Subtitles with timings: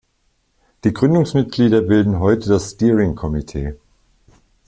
[0.83, 3.75] Die Gründungsmitglieder bilden heute das Steering Committee.